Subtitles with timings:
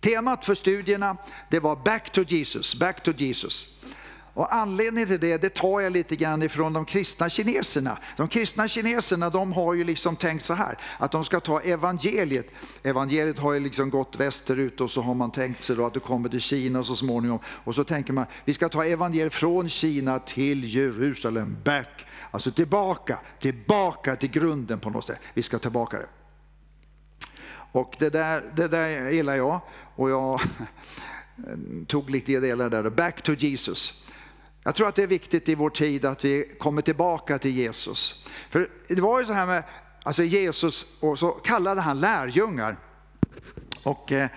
[0.00, 1.16] Temat för studierna
[1.48, 3.68] det var Back to Jesus, Back to Jesus.
[4.38, 7.98] Och anledningen till det, det tar jag lite grann ifrån de kristna kineserna.
[8.16, 12.46] De kristna kineserna de har ju liksom tänkt så här, att de ska ta evangeliet.
[12.82, 16.00] Evangeliet har ju liksom gått västerut och så har man tänkt sig då att det
[16.00, 17.38] kommer till Kina så småningom.
[17.46, 22.06] Och så tänker man, vi ska ta evangeliet från Kina till Jerusalem, back.
[22.30, 25.20] Alltså tillbaka, tillbaka till grunden på något sätt.
[25.34, 26.17] Vi ska tillbaka det.
[27.72, 29.60] Och det där, det där gillar jag.
[29.96, 30.40] Och jag
[31.86, 32.90] tog lite delar där.
[32.90, 34.04] Back to Jesus.
[34.64, 38.24] Jag tror att det är viktigt i vår tid att vi kommer tillbaka till Jesus.
[38.50, 39.62] För det var ju så här med
[40.02, 42.76] alltså Jesus, och så kallade han lärjungar.
[43.82, 44.28] Och eh,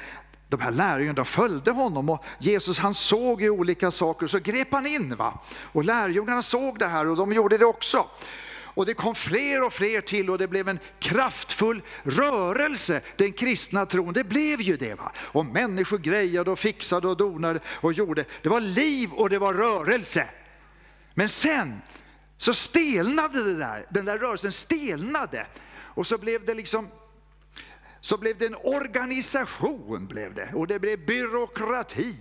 [0.50, 4.72] de här lärjungarna följde honom och Jesus han såg ju olika saker och så grep
[4.72, 5.16] han in.
[5.16, 5.40] Va?
[5.62, 8.08] Och lärjungarna såg det här och de gjorde det också.
[8.74, 13.86] Och det kom fler och fler till och det blev en kraftfull rörelse, den kristna
[13.86, 14.14] tron.
[14.14, 14.96] Det blev ju det.
[14.96, 15.12] Va?
[15.18, 18.26] Och människor grejade och fixade och donade och gjorde.
[18.42, 20.30] Det var liv och det var rörelse.
[21.14, 21.82] Men sen
[22.38, 25.46] så stelnade det där, den där rörelsen stelnade.
[25.74, 26.88] Och så blev det liksom
[28.02, 32.16] så blev det en organisation blev det, och det blev byråkrati.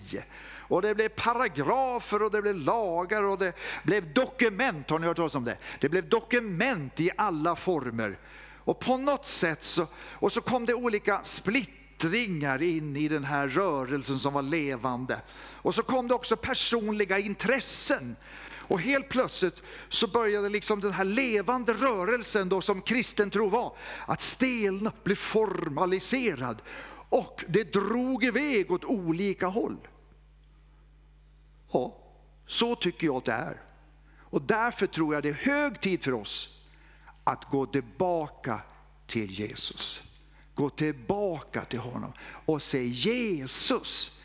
[0.70, 4.90] Och det blev paragrafer och det blev lagar och det blev dokument.
[4.90, 5.56] Har ni hört talas om det?
[5.80, 8.18] Det blev dokument i alla former.
[8.56, 13.48] Och på något sätt så, och så kom det olika splittringar in i den här
[13.48, 15.20] rörelsen som var levande.
[15.54, 18.16] Och så kom det också personliga intressen.
[18.52, 23.76] Och helt plötsligt så började liksom den här levande rörelsen då som kristen tro var,
[24.06, 26.62] att stelna, bli formaliserad.
[27.08, 29.76] Och det drog iväg åt olika håll.
[31.72, 31.96] Ja,
[32.46, 33.60] så tycker jag att det är.
[34.18, 36.48] Och därför tror jag det är hög tid för oss
[37.24, 38.60] att gå tillbaka
[39.06, 40.00] till Jesus.
[40.54, 42.12] Gå tillbaka till honom
[42.46, 44.18] och säg Jesus,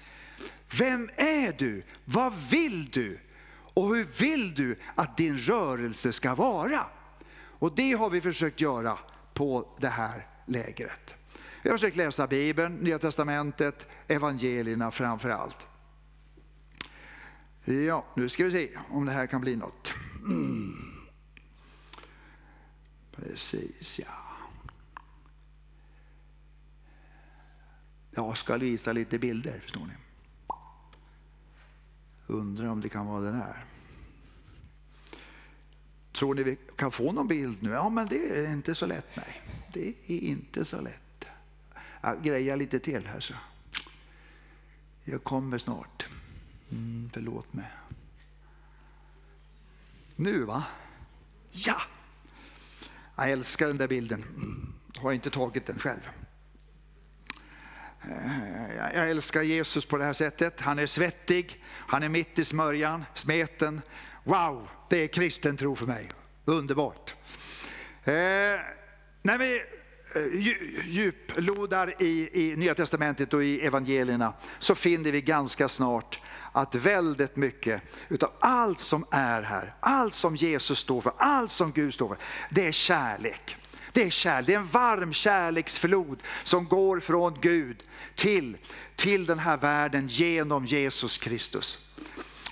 [0.79, 1.83] vem är du?
[2.05, 3.19] Vad vill du?
[3.73, 6.85] Och hur vill du att din rörelse ska vara?
[7.59, 8.97] Och det har vi försökt göra
[9.33, 11.15] på det här lägret.
[11.61, 15.67] Vi har försökt läsa Bibeln, Nya Testamentet, evangelierna framför allt.
[17.65, 19.93] Ja, nu ska vi se om det här kan bli något.
[20.25, 20.75] Mm.
[23.11, 24.25] Precis, ja.
[28.11, 29.93] Jag ska visa lite bilder, förstår ni.
[32.27, 33.65] Undrar om det kan vara den här.
[36.11, 37.69] Tror ni vi kan få någon bild nu?
[37.69, 39.15] Ja, men det är inte så lätt.
[39.15, 39.41] Nej,
[39.73, 41.25] det är inte så lätt.
[42.01, 43.33] Jag grejar lite till här så.
[45.03, 46.07] Jag kommer snart.
[46.71, 47.65] Mm, förlåt mig.
[50.15, 50.63] Nu va?
[51.51, 51.81] Ja!
[53.15, 54.23] Jag älskar den där bilden.
[54.97, 56.09] Har inte tagit den själv.
[58.01, 60.61] Eh, jag älskar Jesus på det här sättet.
[60.61, 63.81] Han är svettig, han är mitt i smörjan, smeten.
[64.23, 66.09] Wow, det är kristen tro för mig.
[66.45, 67.15] Underbart.
[68.03, 68.13] Eh,
[69.21, 69.63] när vi
[70.15, 70.53] Eh,
[70.85, 76.19] djuplodar i, i Nya Testamentet och i evangelierna så finner vi ganska snart
[76.51, 81.71] att väldigt mycket utav allt som är här, allt som Jesus står för, allt som
[81.71, 82.17] Gud står för,
[82.49, 83.55] det är kärlek.
[83.91, 87.83] Det är kärlek, det är en varm kärleksflod som går från Gud
[88.15, 88.57] till,
[88.95, 91.77] till den här världen genom Jesus Kristus.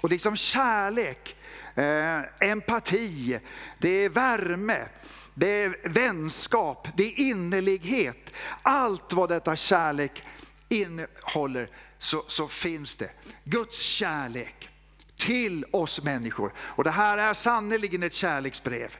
[0.01, 1.35] Och liksom kärlek,
[1.75, 3.39] eh, empati,
[3.77, 4.87] det är värme,
[5.33, 8.33] det är vänskap, det är innerlighet.
[8.61, 10.23] Allt vad detta kärlek
[10.69, 13.11] innehåller så, så finns det
[13.43, 14.69] Guds kärlek
[15.17, 16.53] till oss människor.
[16.57, 18.97] Och det här är sannerligen ett kärleksbrev.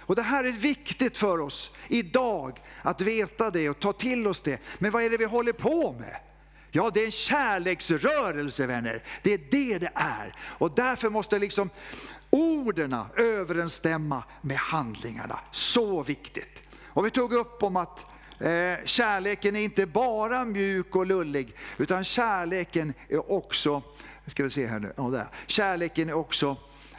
[0.00, 4.40] Och det här är viktigt för oss idag att veta det och ta till oss
[4.40, 4.58] det.
[4.78, 6.16] Men vad är det vi håller på med?
[6.70, 9.02] Ja, det är en kärleksrörelse vänner.
[9.22, 10.34] Det är det det är.
[10.40, 11.70] Och därför måste liksom
[12.34, 15.40] orden överensstämma med handlingarna.
[15.52, 16.62] Så viktigt.
[16.84, 18.06] Och vi tog upp om att
[18.38, 23.82] Eh, kärleken är inte bara mjuk och lullig, utan kärleken är också,
[24.26, 25.26] ska vi se här nu, oh, där.
[25.46, 26.56] kärleken är också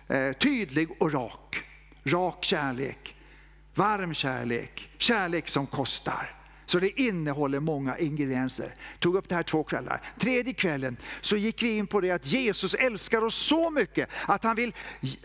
[0.08, 1.64] eh, tydlig och rak.
[2.04, 3.16] Rak kärlek,
[3.76, 6.35] varm kärlek, kärlek som kostar.
[6.66, 8.76] Så det innehåller många ingredienser.
[9.00, 10.02] Tog upp det här två kvällar.
[10.20, 14.44] Tredje kvällen så gick vi in på det att Jesus älskar oss så mycket att
[14.44, 14.74] han vill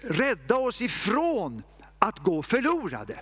[0.03, 1.63] rädda oss ifrån
[1.99, 3.21] att gå förlorade.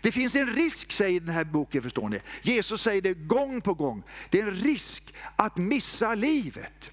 [0.00, 2.20] Det finns en risk, säger den här boken, förstår ni.
[2.42, 4.02] Jesus säger det gång på gång.
[4.30, 6.90] Det är en risk att missa livet.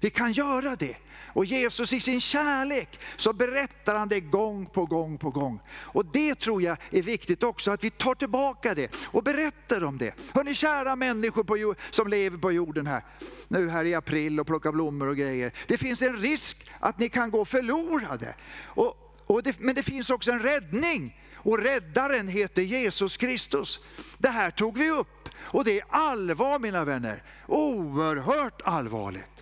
[0.00, 0.96] Vi kan göra det.
[1.32, 5.60] Och Jesus i sin kärlek så berättar han det gång på gång på gång.
[5.76, 9.98] Och det tror jag är viktigt också, att vi tar tillbaka det och berättar om
[9.98, 10.14] det.
[10.34, 13.04] Hörni kära människor på, som lever på jorden här,
[13.48, 15.52] nu här i april och plockar blommor och grejer.
[15.66, 18.34] Det finns en risk att ni kan gå förlorade.
[18.62, 21.16] Och, och det, men det finns också en räddning.
[21.34, 23.80] Och räddaren heter Jesus Kristus.
[24.18, 25.28] Det här tog vi upp.
[25.38, 27.22] Och det är allvar mina vänner.
[27.46, 29.39] Oerhört allvarligt.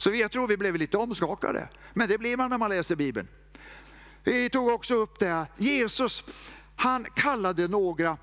[0.00, 1.68] Så jag tror vi blev lite omskakade.
[1.94, 3.28] Men det blir man när man läser Bibeln.
[4.24, 6.24] Vi tog också upp det att Jesus,
[6.76, 8.16] han kallade några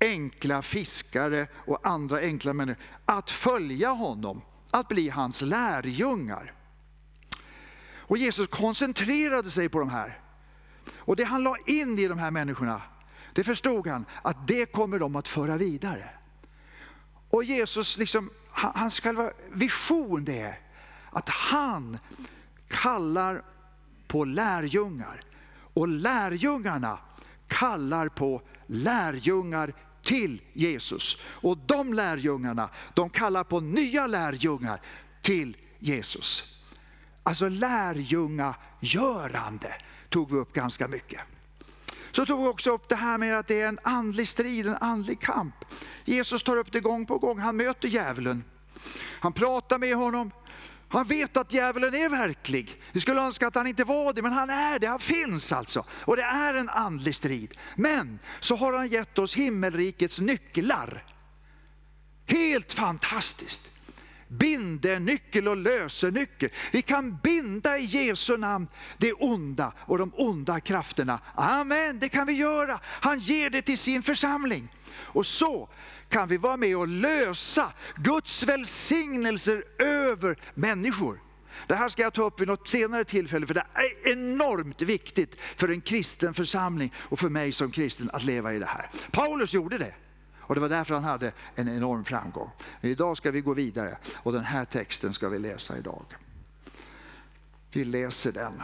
[0.00, 6.52] enkla fiskare och andra enkla människor att följa honom, att bli hans lärjungar.
[7.94, 10.18] Och Jesus koncentrerade sig på de här.
[10.92, 12.82] Och det han la in i de här människorna,
[13.34, 16.10] det förstod han att det kommer de att föra vidare.
[17.30, 20.69] Och Jesus, liksom, hans själva vision det är
[21.10, 21.98] att han
[22.68, 23.42] kallar
[24.08, 25.22] på lärjungar.
[25.74, 26.98] Och lärjungarna
[27.46, 29.72] kallar på lärjungar
[30.02, 31.16] till Jesus.
[31.22, 34.80] Och de lärjungarna, de kallar på nya lärjungar
[35.22, 36.44] till Jesus.
[37.22, 39.74] Alltså lärjungagörande
[40.08, 41.20] tog vi upp ganska mycket.
[42.12, 44.76] Så tog vi också upp det här med att det är en andlig strid, en
[44.76, 45.54] andlig kamp.
[46.04, 48.44] Jesus tar upp det gång på gång, han möter djävulen.
[49.20, 50.30] Han pratar med honom,
[50.90, 52.82] han vet att djävulen är verklig.
[52.92, 54.86] Vi skulle önska att han inte var det, men han är det.
[54.86, 55.84] Han finns alltså.
[55.90, 57.58] Och det är en andlig strid.
[57.76, 61.04] Men så har han gett oss himmelrikets nycklar.
[62.26, 63.70] Helt fantastiskt.
[64.28, 66.50] Bindenyckel och lösenyckel.
[66.72, 71.20] Vi kan binda i Jesu namn det onda och de onda krafterna.
[71.34, 72.80] Amen, det kan vi göra.
[72.84, 74.68] Han ger det till sin församling.
[74.96, 75.68] Och så
[76.10, 81.20] kan vi vara med och lösa Guds välsignelser över människor.
[81.66, 85.34] Det här ska jag ta upp vid något senare tillfälle, för det är enormt viktigt
[85.56, 88.90] för en kristen församling och för mig som kristen att leva i det här.
[89.10, 89.94] Paulus gjorde det.
[90.50, 92.50] Och det var därför han hade en enorm framgång.
[92.80, 96.04] Men idag ska vi gå vidare och den här texten ska vi läsa idag.
[97.72, 98.62] Vi läser den.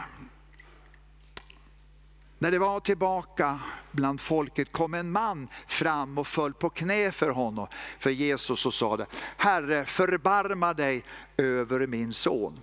[2.39, 3.59] När det var tillbaka
[3.91, 7.67] bland folket kom en man fram och föll på knä för honom,
[7.99, 9.05] för Jesus och sade,
[9.37, 11.03] Herre förbarma dig
[11.37, 12.59] över min son.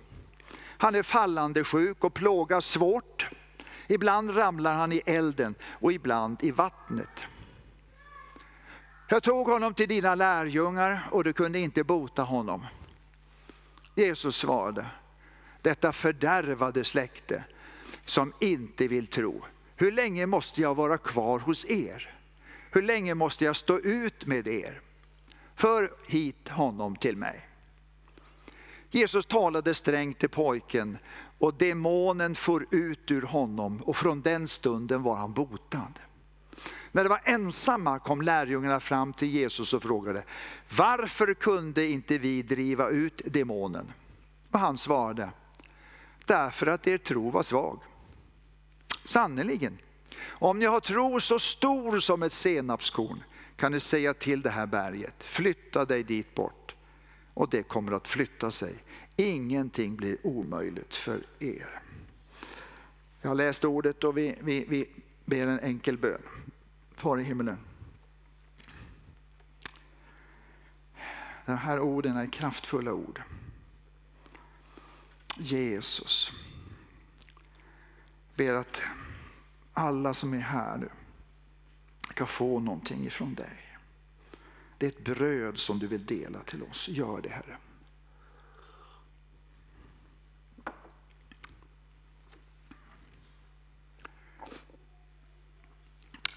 [0.57, 3.29] Han är fallande sjuk och plågas svårt.
[3.87, 7.23] Ibland ramlar han i elden och ibland i vattnet.
[9.09, 12.65] Jag tog honom till dina lärjungar och du kunde inte bota honom.
[13.95, 14.85] Jesus svarade,
[15.61, 17.43] detta fördärvade släkte
[18.05, 19.43] som inte vill tro
[19.75, 22.15] hur länge måste jag vara kvar hos er?
[22.71, 24.81] Hur länge måste jag stå ut med er?
[25.55, 27.49] För hit honom till mig.
[28.91, 30.97] Jesus talade strängt till pojken
[31.39, 35.99] och demonen for ut ur honom och från den stunden var han botad.
[36.91, 40.23] När de var ensamma kom lärjungarna fram till Jesus och frågade,
[40.77, 43.93] varför kunde inte vi driva ut demonen?
[44.51, 45.29] Och han svarade,
[46.25, 47.79] därför att er tro var svag.
[49.03, 49.77] Sannerligen,
[50.23, 53.23] om ni har tro så stor som ett senapskorn
[53.55, 56.75] kan ni säga till det här berget, flytta dig dit bort.
[57.33, 58.83] Och det kommer att flytta sig.
[59.15, 61.81] Ingenting blir omöjligt för er.
[63.21, 64.89] Jag har läst ordet och vi, vi, vi
[65.25, 66.21] ber en enkel bön.
[66.95, 67.57] Far i himmelen.
[71.45, 73.21] De här orden är kraftfulla ord.
[75.37, 76.31] Jesus
[78.35, 78.81] ber att
[79.73, 80.89] alla som är här nu
[82.09, 83.77] ska få någonting ifrån dig.
[84.77, 86.87] Det är ett bröd som du vill dela till oss.
[86.87, 87.57] Gör det Herre.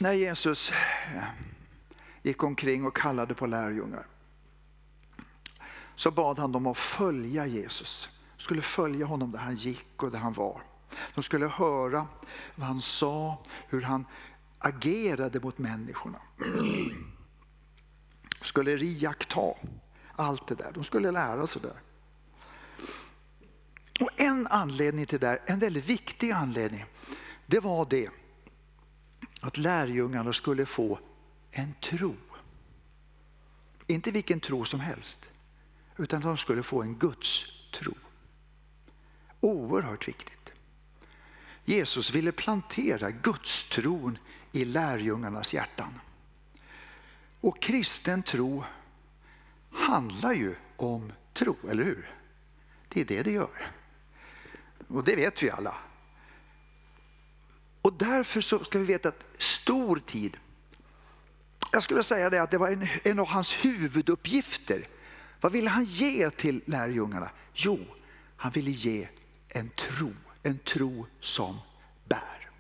[0.00, 0.73] När Jesus
[2.23, 4.07] gick omkring och kallade på lärjungar
[5.97, 8.09] så bad han dem att följa Jesus.
[8.37, 10.62] De skulle följa honom där han gick och där han var.
[11.14, 12.07] De skulle höra
[12.54, 14.07] vad han sa, hur han
[14.59, 16.18] agerade mot människorna.
[18.38, 19.54] De skulle iaktta
[20.16, 20.73] allt det där.
[20.75, 21.76] De skulle lära sig det.
[24.00, 26.85] Och en anledning till det där, en väldigt viktig anledning,
[27.47, 28.11] det var det
[29.40, 30.99] att lärjungarna skulle få
[31.50, 32.16] en tro.
[33.87, 35.28] Inte vilken tro som helst,
[35.97, 37.95] utan de skulle få en Guds tro.
[39.40, 40.38] Oerhört viktigt.
[41.68, 44.18] Jesus ville plantera gudstron
[44.52, 46.00] i lärjungarnas hjärtan.
[47.40, 48.64] Och kristen tro
[49.70, 52.10] handlar ju om tro, eller hur?
[52.88, 53.70] Det är det det gör.
[54.88, 55.75] Och det vet vi alla.
[57.82, 60.38] Och därför så ska vi veta att stor tid,
[61.72, 64.88] jag skulle säga det att det var en, en av hans huvuduppgifter.
[65.40, 67.30] Vad ville han ge till lärjungarna?
[67.52, 67.87] Jo,
[68.37, 69.08] han ville ge
[69.48, 71.59] en tro, en tro som
[72.04, 72.50] bär.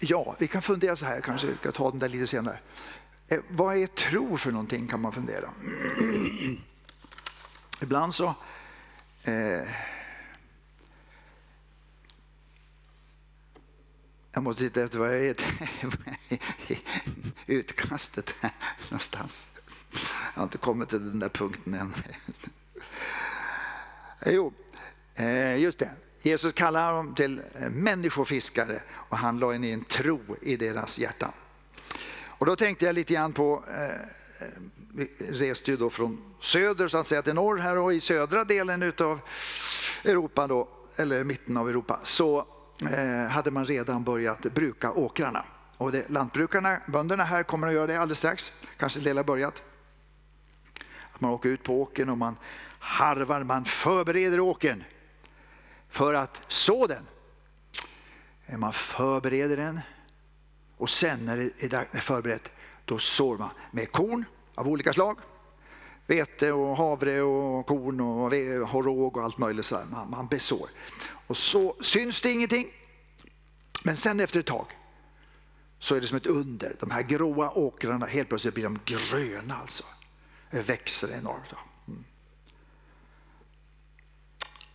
[0.00, 2.58] Ja, vi kan fundera så här, kanske ska ta den där lite senare.
[3.28, 5.50] Eh, vad är tro för någonting kan man fundera.
[7.80, 8.34] Ibland så
[9.22, 9.68] eh,
[14.38, 15.36] Jag måste titta efter vad jag är
[17.46, 18.52] utkastet här
[18.90, 19.46] någonstans.
[19.92, 21.94] Jag har inte kommit till den där punkten än.
[24.30, 24.52] Jo,
[25.14, 25.90] eh, just det.
[26.22, 31.32] Jesus kallar dem till eh, människofiskare och han la in en tro i deras hjärtan.
[32.26, 34.48] Och då tänkte jag lite grann på, eh, eh,
[34.94, 38.44] vi reste ju då från söder så att säga till norr här och i södra
[38.44, 39.20] delen utav
[40.04, 42.46] Europa då, eller mitten av Europa, så
[42.90, 45.44] eh, hade man redan börjat bruka åkrarna.
[45.76, 49.24] Och det, lantbrukarna, bönderna här kommer att göra det alldeles strax, kanske en del har
[49.24, 49.62] börjat.
[51.12, 52.36] Att man åker ut på åkern och man
[52.78, 54.84] harvar, man förbereder åkern
[55.88, 57.06] för att så den.
[58.58, 59.80] Man förbereder den
[60.76, 62.50] och sen när det är förberett
[62.84, 65.18] då sår man med korn av olika slag.
[66.06, 69.72] Vete och havre och korn och råg och allt möjligt.
[69.90, 70.68] Man, man besår.
[71.26, 72.66] Och så syns det ingenting.
[73.82, 74.66] Men sen efter ett tag
[75.78, 76.76] så är det som ett under.
[76.80, 79.84] De här gråa åkrarna, helt plötsligt blir de gröna alltså.
[80.50, 81.54] Det växer enormt.
[81.88, 82.04] Mm.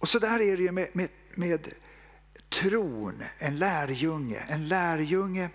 [0.03, 1.73] Och så där är det ju med, med, med
[2.49, 4.39] tron, en lärjunge.
[4.47, 5.49] En lärjunge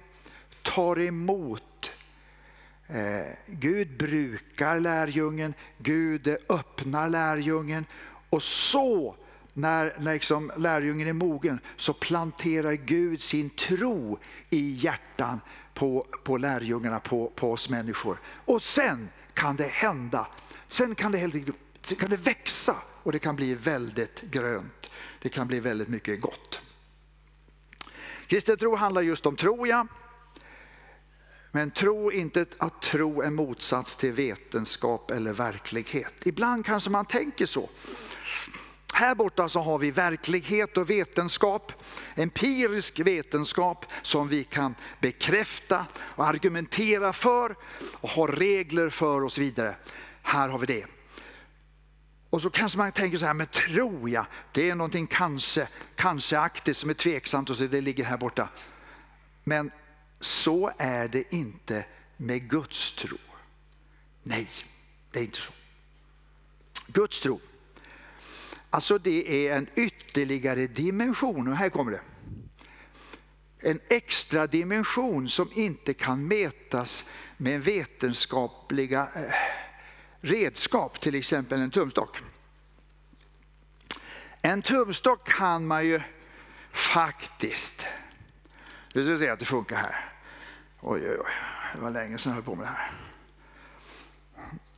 [0.63, 1.93] tar emot.
[2.87, 7.85] Eh, Gud brukar lärjungen, Gud öppnar lärjungen
[8.31, 9.17] och så
[9.53, 14.19] när, när liksom lärjungen är mogen så planterar Gud sin tro
[14.51, 15.41] i hjärtan
[15.75, 18.21] på, på lärjungarna, på, på oss människor.
[18.27, 20.27] Och sen kan det hända,
[20.69, 21.35] sen kan det, helt,
[21.99, 24.91] kan det växa och det kan bli väldigt grönt.
[25.23, 26.61] Det kan bli väldigt mycket gott.
[28.27, 29.87] Kristen tro handlar just om tro, ja.
[31.53, 36.13] Men tro inte att tro är motsats till vetenskap eller verklighet.
[36.25, 37.69] Ibland kanske man tänker så.
[38.95, 41.73] Här borta så har vi verklighet och vetenskap,
[42.15, 47.57] empirisk vetenskap som vi kan bekräfta och argumentera för
[47.95, 49.77] och ha regler för och så vidare.
[50.23, 50.98] Här har vi det.
[52.31, 56.77] Och så kanske man tänker så här, men tror jag, det är någonting kanske, kanske-aktigt
[56.77, 58.49] som är tveksamt och så det ligger här borta.
[59.45, 59.71] Men
[60.21, 61.85] så är det inte
[62.17, 63.19] med Guds tro.
[64.23, 64.49] Nej,
[65.13, 65.53] det är inte så.
[66.87, 67.41] Guds tro,
[68.71, 72.01] alltså det är en ytterligare dimension och här kommer det.
[73.61, 77.05] En extra dimension som inte kan mätas
[77.37, 79.33] med vetenskapliga eh,
[80.21, 82.21] redskap, till exempel en tumstock.
[84.43, 86.01] En tumstock kan man ju
[86.73, 87.87] faktiskt,
[88.95, 89.95] Nu ska vi se att det funkar här.
[90.81, 91.33] Oj, oj, oj,
[91.75, 92.91] det var länge sedan jag höll på med det här.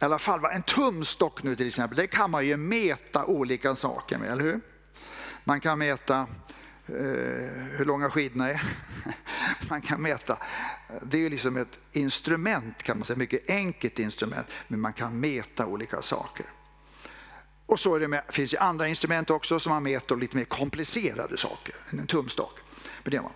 [0.01, 4.19] I alla fall, en tumstock nu till exempel, det kan man ju mäta olika saker
[4.19, 4.61] med, eller hur?
[5.45, 6.21] Man kan mäta
[6.87, 6.97] eh,
[7.77, 8.63] hur långa skidorna är
[9.71, 10.39] man kan mäta.
[11.03, 15.21] Det är ju liksom ett instrument kan man säga, mycket enkelt instrument, men man kan
[15.21, 16.47] mäta olika saker.
[17.67, 20.45] Och så är det med, finns det andra instrument också som man mäter lite mer
[20.45, 22.59] komplicerade saker än en tumstock.
[23.05, 23.33] Men, man.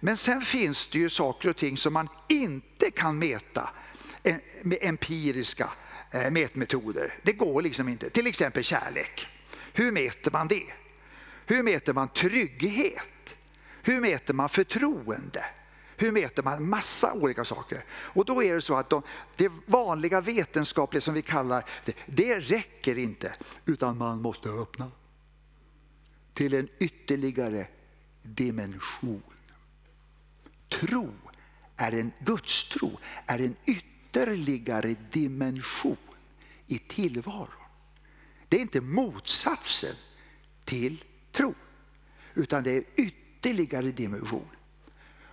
[0.00, 3.70] men sen finns det ju saker och ting som man inte kan mäta
[4.22, 5.70] eh, med empiriska
[6.10, 7.14] eh, mätmetoder.
[7.22, 8.10] Det går liksom inte.
[8.10, 9.26] Till exempel kärlek.
[9.72, 10.66] Hur mäter man det?
[11.46, 13.02] Hur mäter man trygghet?
[13.82, 15.44] Hur mäter man förtroende?
[15.96, 16.68] Hur mäter man?
[16.68, 17.84] Massa olika saker.
[17.90, 19.02] Och då är det så att de,
[19.36, 23.34] det vanliga vetenskapliga som vi kallar det, det räcker inte.
[23.64, 24.90] Utan man måste öppna
[26.34, 27.66] till en ytterligare
[28.22, 29.22] dimension.
[30.68, 31.12] Tro
[31.76, 35.96] är en gudstro, är en ytterligare dimension
[36.66, 37.48] i tillvaron.
[38.48, 39.94] Det är inte motsatsen
[40.64, 41.54] till tro,
[42.34, 44.48] utan det är ytterligare ytterligare dimension.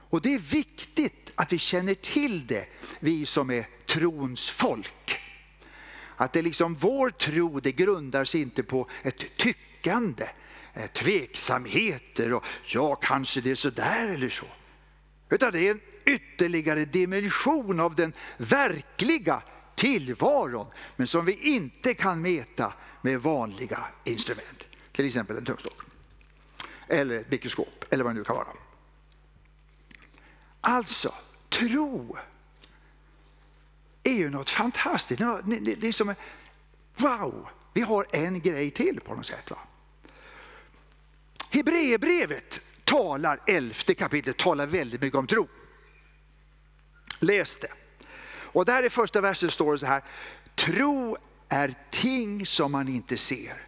[0.09, 2.67] Och det är viktigt att vi känner till det,
[2.99, 5.19] vi som är trons folk.
[6.15, 10.29] Att det liksom vår tro det grundar sig inte på ett tyckande,
[10.73, 14.45] eh, tveksamheter och ja, kanske det är sådär eller så.
[15.29, 19.41] Utan det är en ytterligare dimension av den verkliga
[19.75, 24.63] tillvaron, men som vi inte kan mäta med vanliga instrument.
[24.91, 25.84] Till exempel en tumstock
[26.87, 28.47] eller ett mikroskop eller vad det nu kan vara.
[30.61, 31.13] Alltså,
[31.49, 32.17] tro
[34.03, 35.19] är ju något fantastiskt.
[35.79, 36.15] Det är som,
[36.95, 39.51] wow, vi har en grej till på något sätt.
[39.51, 39.57] Va?
[41.49, 45.47] Hebreerbrevet talar, elfte kapitlet, talar väldigt mycket om tro.
[47.19, 47.71] Läs det.
[48.27, 50.03] Och där i första versen står det så här.
[50.55, 51.17] Tro
[51.49, 53.61] är ting som man inte ser.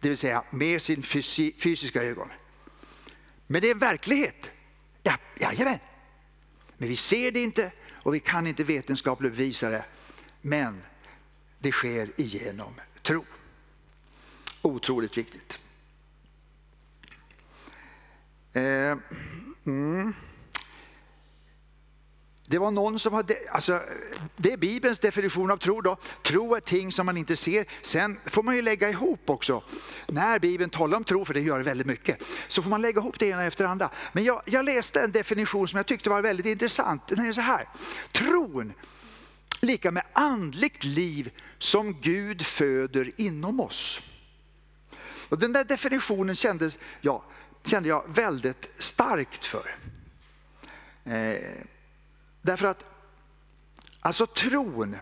[0.00, 2.28] Det vill säga med sin fysiska ögon.
[3.46, 4.50] Men det är verklighet.
[5.02, 5.78] Ja, jajamän.
[6.76, 9.84] Men vi ser det inte och vi kan inte vetenskapligt bevisa det.
[10.40, 10.82] Men
[11.58, 13.24] det sker igenom tro.
[14.62, 15.58] Otroligt viktigt.
[18.52, 18.98] Eh,
[19.64, 20.14] mm.
[22.50, 23.80] Det var någon som hade, alltså,
[24.36, 25.96] det är Bibelns definition av tro då.
[26.22, 27.64] Tro är ting som man inte ser.
[27.82, 29.62] Sen får man ju lägga ihop också.
[30.06, 33.00] När Bibeln talar om tro, för det gör det väldigt mycket, så får man lägga
[33.00, 33.90] ihop det ena efter det andra.
[34.12, 37.08] Men jag, jag läste en definition som jag tyckte var väldigt intressant.
[37.08, 37.68] Den är så här.
[38.12, 38.72] Tron
[39.60, 44.02] lika med andligt liv som Gud föder inom oss.
[45.28, 47.24] Och den där definitionen kändes, ja,
[47.64, 49.76] kände jag väldigt starkt för.
[51.04, 51.64] Eh,
[52.42, 52.84] därför att
[54.00, 54.96] alltså tron,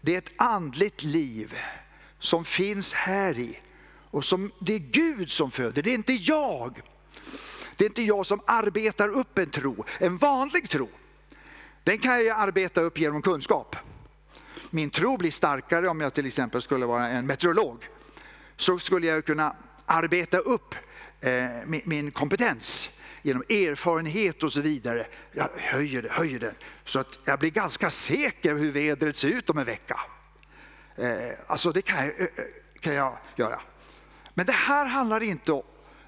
[0.00, 1.58] det är ett andligt liv
[2.18, 3.60] som finns här i.
[4.10, 6.82] Och som, det är Gud som föder, det är inte jag.
[7.76, 10.88] Det är inte jag som arbetar upp en tro, en vanlig tro.
[11.84, 13.76] Den kan jag arbeta upp genom kunskap.
[14.70, 17.88] Min tro blir starkare om jag till exempel skulle vara en meteorolog.
[18.56, 20.74] Så skulle jag kunna arbeta upp
[21.20, 22.90] eh, min, min, kompetens
[23.22, 25.06] genom erfarenhet och så vidare.
[25.32, 29.58] Jag höjer, höjer den så att jag blir ganska säker hur vädret ser ut om
[29.58, 30.00] en vecka.
[30.96, 31.06] Eh,
[31.46, 32.44] alltså det kan jag, eh, eh,
[32.80, 33.60] kan jag göra.
[34.34, 35.62] Men det här handlar inte om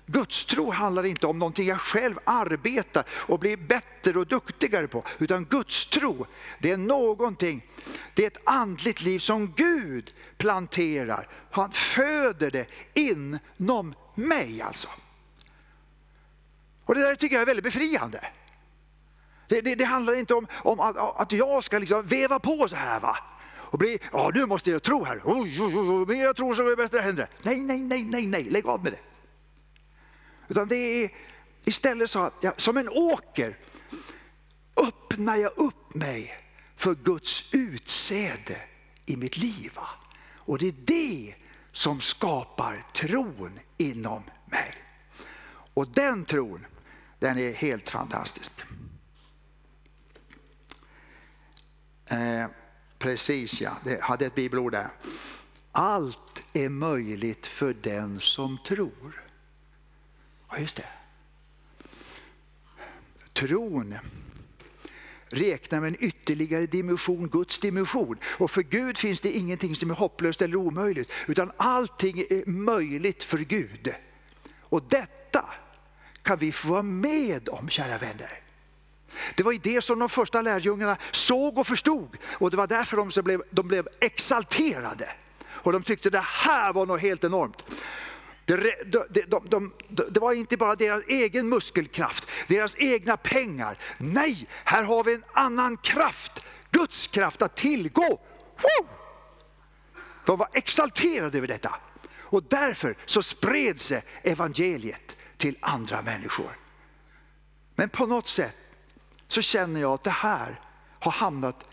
[0.07, 5.05] Gudstro handlar inte om någonting jag själv arbetar och blir bättre och duktigare på.
[5.19, 6.27] Utan gudstro,
[6.59, 7.67] det är någonting,
[8.15, 11.29] det är ett andligt liv som Gud planterar.
[11.51, 14.89] Han föder det inom mig alltså.
[16.85, 18.21] Och det där tycker jag är väldigt befriande.
[19.49, 22.77] Det, det, det handlar inte om, om att, att, jag ska liksom veva på så
[22.77, 23.19] här va.
[23.55, 26.67] Och bli, ja nu måste jag tro här, oj, oj, oj, mer jag tror så
[26.67, 27.29] är det bättre händer.
[27.43, 28.99] Nej, nej, nej, nej, nej, lägg av med det.
[30.49, 31.11] Utan det är
[31.65, 33.57] istället så att jag, som en åker
[34.77, 36.35] öppnar jag upp mig
[36.77, 38.61] för Guds utsäde
[39.07, 39.79] i mitt liv.
[40.37, 41.35] Och det är det
[41.73, 44.75] som skapar tron inom mig.
[45.75, 46.67] Och den tron,
[47.25, 48.53] den är helt fantastisk.
[52.07, 52.47] Eh,
[52.99, 54.89] precis ja, det hade ett bibelord där.
[55.73, 59.25] Allt är möjligt för den som tror.
[60.51, 60.89] Ja, just det.
[63.33, 63.99] Tron
[65.27, 68.19] räknar med en ytterligare dimension, Guds dimension.
[68.39, 73.23] Och för Gud finns det ingenting som är hopplöst eller omöjligt, utan allting är möjligt
[73.23, 73.95] för Gud.
[74.61, 75.45] Och detta
[76.25, 78.41] kan vi få vara med om, kära vänner.
[79.35, 83.23] Det var det som de första lärjungarna såg och förstod och det var därför de,
[83.23, 85.09] blev, de blev exalterade.
[85.47, 87.65] Och de tyckte det här var något helt enormt.
[88.45, 88.57] Det,
[88.87, 93.79] de, de, de, det, var inte bara deras egen muskelkraft, deras egna pengar.
[93.99, 96.33] Nej, här har vi en annan kraft,
[96.71, 98.21] Guds kraft att tillgå.
[98.57, 98.87] Woo!
[100.25, 101.75] De var exalterade över detta.
[102.19, 106.59] Och därför så spred sig evangeliet till andra människor.
[107.75, 108.57] Men på något sätt
[109.29, 110.61] så känner jag att det här
[111.01, 111.67] har hamnat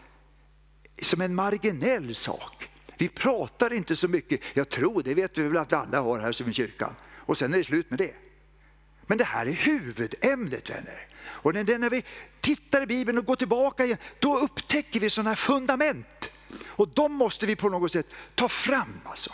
[1.01, 2.69] som en marginell sak.
[2.97, 6.31] Vi pratar inte så mycket, jag tror det vet vi väl att alla har här
[6.31, 6.95] som i kyrkan.
[7.15, 8.13] Och sen är det slut med det.
[9.05, 11.07] Men det här är huvudämnet vänner.
[11.23, 12.03] Och när vi
[12.41, 16.31] tittar i Bibeln och går tillbaka igen, då upptäcker vi sådana här fundament.
[16.65, 19.33] Och de måste vi på något sätt ta fram alltså.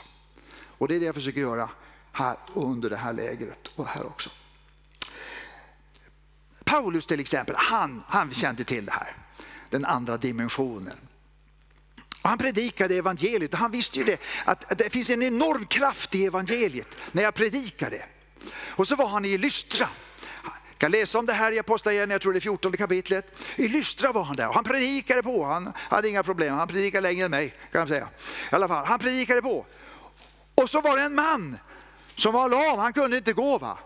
[0.54, 1.70] Och det är det jag försöker göra
[2.18, 4.30] här under det här lägret och här också.
[6.66, 9.16] Paulus till exempel, han, han kände till det här.
[9.70, 10.98] Den andra dimensionen.
[12.22, 16.16] Och han predikade evangeliet och han visste ju det, att det finns en enorm kraft
[16.16, 18.06] i evangeliet när jag predikar det.
[18.56, 19.90] Och så var han i Lystra.
[20.44, 23.38] Jag kan läsa om det här i Apostlagärningarna, jag tror det är 14 kapitlet.
[23.56, 27.02] I Lystra var han där och han predikade på, han hade inga problem, han predikade
[27.02, 28.10] längre än mig kan jag säga.
[28.52, 29.66] I alla fall, han predikade på.
[30.56, 31.58] Och så var det en man
[32.18, 33.78] som var lam, han kunde inte gå va.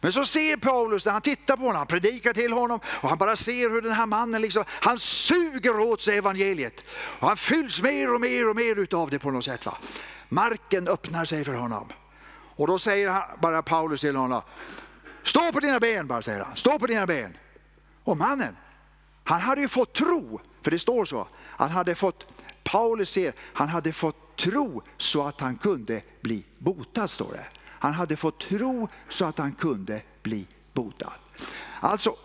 [0.00, 3.18] Men så ser Paulus när han tittar på honom, han predikar till honom och han
[3.18, 6.84] bara ser hur den här mannen liksom, han suger åt sig evangeliet.
[6.90, 9.66] Och han fylls mer och mer och mer utav det på något sätt.
[9.66, 9.78] Va?
[10.28, 11.88] Marken öppnar sig för honom.
[12.56, 14.42] Och då säger han, bara Paulus till honom,
[15.22, 17.36] stå på dina ben bara säger han, stå på dina ben.
[18.04, 18.56] Och mannen,
[19.24, 22.26] han hade ju fått tro, för det står så, han hade fått,
[22.64, 27.46] Paulus ser, han hade fått tro så att han kunde bli botad står det.
[27.80, 31.12] Han hade fått tro så att han kunde bli botad.
[31.80, 32.16] Alltså,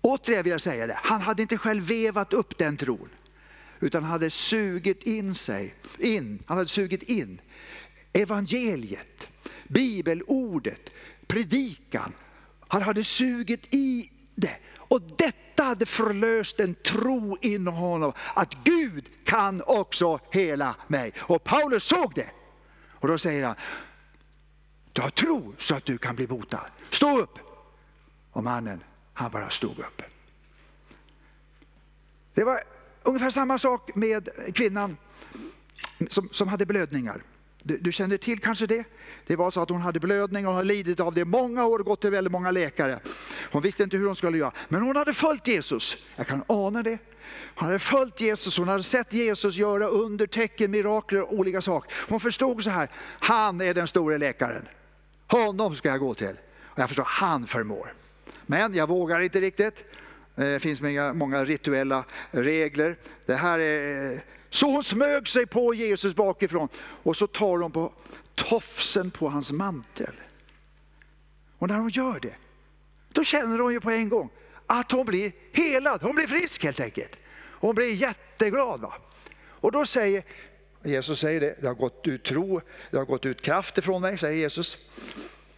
[0.00, 3.08] återigen vill jag säga det, han hade inte själv vevat upp den tron.
[3.80, 7.40] Utan han hade sugit in sig, in, han hade sugit in
[8.12, 9.28] evangeliet,
[9.68, 10.90] bibelordet,
[11.26, 12.12] predikan.
[12.68, 14.56] Han hade sugit i det.
[14.76, 21.12] Och detta hade förlöst en tro inom honom att Gud kan också hela mig.
[21.18, 22.30] Och Paulus såg det.
[22.90, 23.56] Och då säger han,
[24.96, 26.70] du har tro så att du kan bli botad.
[26.90, 27.38] Stå upp!
[28.30, 30.02] Och mannen, han bara stod upp.
[32.34, 32.62] Det var
[33.02, 34.96] ungefär samma sak med kvinnan
[36.10, 37.22] som, som hade blödningar.
[37.62, 38.84] Du, du, känner till kanske det?
[39.26, 42.00] Det var så att hon hade blödning och hade lidit av det många år, gått
[42.00, 43.00] till väldigt många läkare.
[43.52, 45.96] Hon visste inte hur hon skulle göra, men hon hade följt Jesus.
[46.16, 46.98] Jag kan ana det.
[47.54, 51.94] Hon hade följt Jesus, hon hade sett Jesus göra under, tecken, mirakler och olika saker.
[52.08, 54.68] Hon förstod så här, han är den store läkaren.
[55.26, 56.36] Honom ska jag gå till.
[56.62, 57.92] Och jag förstår, han förmår.
[58.46, 59.84] Men jag vågar inte riktigt.
[60.36, 60.80] Eh, det finns
[61.14, 62.96] många rituella regler.
[63.26, 64.12] Det här är...
[64.12, 64.18] Eh,
[64.50, 67.92] så hon smög sig på Jesus bakifrån och så tar hon på
[68.34, 70.14] tofsen på hans mantel.
[71.58, 72.34] Och när hon gör det,
[73.12, 74.30] då känner hon ju på en gång
[74.66, 76.02] att hon blir helad.
[76.02, 77.16] Hon blir frisk helt enkelt.
[77.36, 78.80] Hon blir jätteglad.
[78.80, 78.94] Va?
[79.38, 80.24] Och då säger
[80.86, 84.18] Jesus säger det, det har gått ut tro, det har gått ut kraft ifrån mig,
[84.18, 84.78] säger Jesus.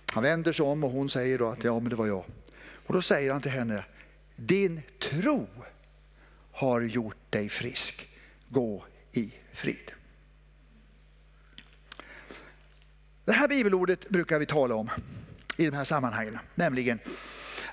[0.07, 2.25] Han vänder sig om och hon säger då att ja, men det var jag.
[2.87, 3.85] Och då säger han till henne,
[4.37, 5.49] din tro
[6.53, 8.09] har gjort dig frisk.
[8.49, 9.93] Gå i frid.
[13.25, 14.91] Det här bibelordet brukar vi tala om
[15.57, 16.99] i de här sammanhangen, nämligen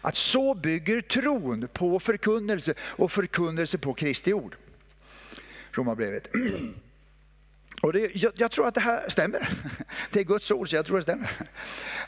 [0.02, 4.56] att så bygger tron på förkunnelse och förkunnelse på Kristi ord.
[5.72, 6.28] Romarbrevet.
[7.86, 9.50] Och det, jag, jag, tror att det här stämmer.
[10.12, 11.32] Det är Guds ord, så jag tror det stämmer.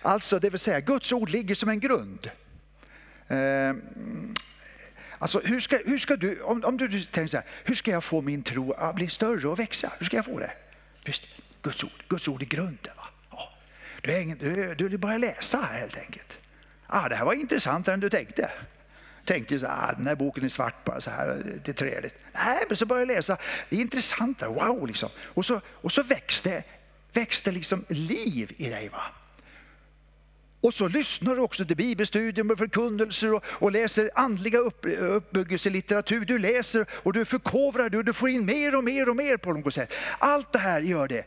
[0.01, 2.31] Alltså, det vill säga, Guds ord ligger som en grund.
[3.27, 3.73] Eh,
[5.17, 8.03] alltså, hur ska, hur ska du, om, om du tänker så här, hur ska jag
[8.03, 9.91] få min tro att bli större och växa?
[9.99, 10.51] Hur ska jag få det?
[11.05, 11.23] Just
[11.61, 12.93] Guds ord, Guds ord är grunden.
[12.97, 13.07] Va?
[13.31, 13.49] Ja.
[14.01, 16.37] Du, är ingen, du, du börjar läsa här helt enkelt.
[16.87, 18.51] Ah, det här var intressantare än du tänkte
[19.27, 22.13] tänkte så ah, den här boken är svart bara så här, det är träligt.
[22.33, 23.37] Nej, men så började jag läsa,
[23.69, 25.09] det är intressant, wow liksom.
[25.23, 26.63] Och så, och så växte,
[27.13, 28.89] växte liksom liv i dig.
[28.89, 29.01] va.
[30.61, 36.25] Och så lyssnar du också till bibelstudium och förkunnelser och, och läser andliga upp, uppbyggelselitteratur.
[36.25, 39.37] Du läser och du förkovrar dig och du får in mer och mer och mer
[39.37, 39.93] på något sätt.
[40.19, 41.25] Allt det här gör det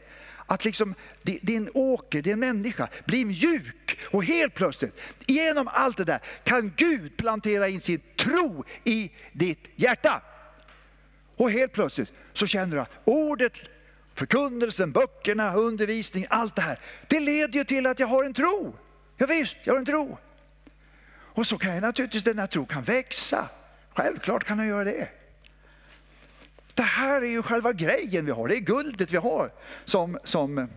[0.50, 3.98] att liksom din åker, din människa, blir mjuk.
[4.10, 4.94] Och helt plötsligt,
[5.26, 10.22] genom allt det där, kan Gud plantera in sin tro i ditt hjärta.
[11.36, 13.52] Och helt plötsligt så känner du att ordet,
[14.14, 18.74] förkunnelsen, böckerna, undervisning, allt det här, det leder ju till att jag har en tro.
[19.16, 20.18] Ja, visst, jag har en tro.
[21.12, 23.48] Och så kan jag naturligtvis, denna tro kan växa.
[23.94, 25.19] Självklart kan den göra det.
[26.80, 29.52] Det här är ju själva grejen vi har, det är guldet vi har
[29.84, 30.68] som, som,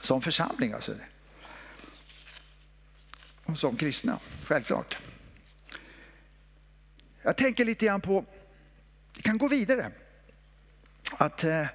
[0.00, 0.72] som församling.
[0.72, 0.94] Alltså.
[3.44, 4.96] Och som kristna, självklart.
[7.22, 8.24] Jag tänker lite grann på,
[9.16, 9.90] vi kan gå vidare.
[11.12, 11.66] Att eh,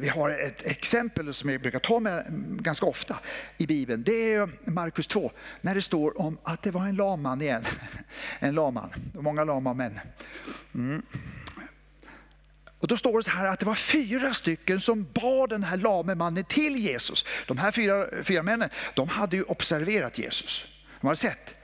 [0.00, 2.26] vi har ett exempel som jag brukar ta med
[2.60, 3.18] ganska ofta
[3.58, 4.02] i Bibeln.
[4.02, 7.64] Det är Markus 2, när det står om att det var en lamman igen.
[8.38, 10.00] En lamman, många lama män.
[10.74, 11.02] Mm.
[12.82, 15.76] Och då står det så här att det var fyra stycken som bar den här
[15.76, 17.24] lame mannen till Jesus.
[17.46, 20.66] De här fyra, fyra männen, de hade ju observerat Jesus.
[21.00, 21.54] De hade sett,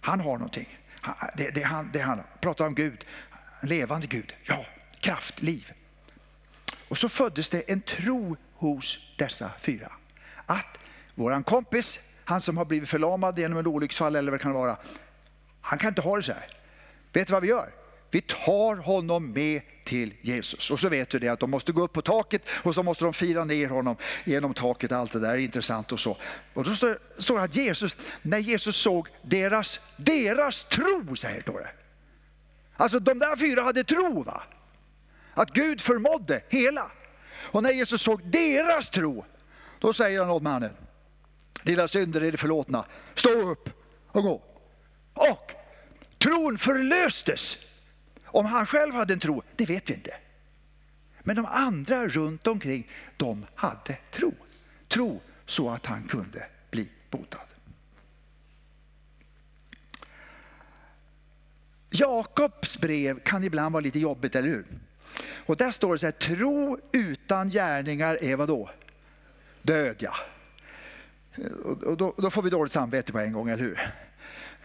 [0.00, 0.78] han har någonting.
[1.36, 3.04] Det, det, han, det han pratar om Gud,
[3.60, 4.34] en levande Gud.
[4.44, 4.66] Ja,
[5.00, 5.72] kraft, liv.
[6.88, 9.92] Och så föddes det en tro hos dessa fyra.
[10.46, 10.78] Att
[11.14, 14.76] våran kompis, han som har blivit förlamad genom en olycksfall eller vad det kan vara,
[15.60, 16.56] han kan inte ha det så här.
[17.12, 17.70] Vet du vad vi gör?
[18.16, 20.70] Vi tar honom med till Jesus.
[20.70, 23.04] Och så vet du det att de måste gå upp på taket och så måste
[23.04, 24.92] de fira ner honom genom taket.
[24.92, 26.16] Allt det där är intressant och så.
[26.54, 31.68] Och då står, det att Jesus, när Jesus såg deras, deras tro, säger det.
[32.76, 34.42] Alltså de där fyra hade tro va?
[35.34, 36.90] Att Gud förmådde hela.
[37.36, 39.24] Och när Jesus såg deras tro,
[39.78, 40.76] då säger han åt mannen,
[41.62, 42.84] Dina synder är förlåtna.
[43.14, 43.70] Stå upp
[44.08, 44.42] och gå.
[45.12, 45.52] Och
[46.18, 47.58] tron förlöstes.
[48.36, 50.14] Om han själv hade en tro, det vet vi inte.
[51.20, 54.34] Men de andra runt omkring, de hade tro.
[54.88, 57.40] Tro så att han kunde bli botad.
[61.90, 64.66] Jakobs brev kan ibland vara lite jobbigt, eller hur?
[65.46, 68.70] Och där står det så här, tro utan gärningar är vad då?
[69.62, 70.14] Död, ja.
[71.62, 73.80] Och då, då, får vi dåligt samvete på en gång, eller hur?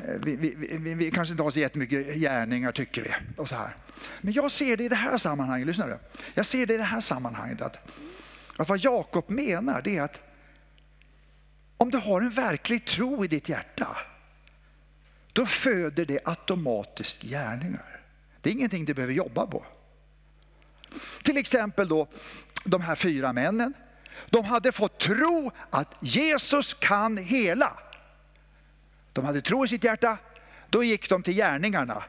[0.07, 3.09] Eh, vi, vi, vi, vi, kanske inte har så jättemycket gärningar, tycker vi.
[3.37, 3.75] Och så här.
[4.21, 5.99] Men jag ser det i det här sammanhanget, lyssna nu.
[6.33, 7.77] Jag ser det i det här sammanhanget att,
[8.57, 10.19] att vad Jakob menar det är att
[11.77, 13.97] om du har en verklig tro i ditt hjärta,
[15.33, 18.01] då föder det automatiskt gärningar.
[18.41, 19.65] Det är ingenting du behöver jobba på.
[21.23, 22.07] Till exempel då
[22.63, 23.73] de här fyra männen.
[24.29, 27.77] De hade fått tro att Jesus kan hela.
[29.13, 30.17] De hade tro i sitt hjärta.
[30.69, 32.03] Då gick de till gärningarna.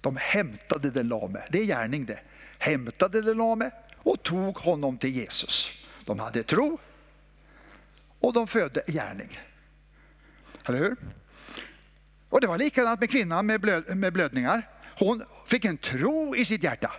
[0.00, 2.20] De hämtade den lame, det är gärning det.
[2.58, 5.72] Hämtade den lame och tog honom till Jesus.
[6.04, 6.78] De hade tro
[8.20, 9.40] och de födde gärning.
[10.64, 10.96] Eller hur?
[12.28, 14.68] Och det var likadant med kvinnan med, blöd, med blödningar.
[14.98, 16.92] Hon fick en tro i sitt hjärta.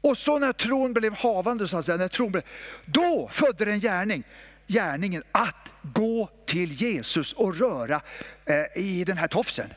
[0.00, 2.44] Och så när tron blev havande, så att säga, när tron blev,
[2.84, 4.24] då födde den gärning.
[4.66, 8.00] Gärningen att gå till Jesus och röra
[8.44, 9.70] eh, i den här tofsen.